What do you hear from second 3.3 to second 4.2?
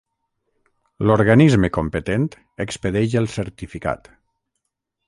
certificat.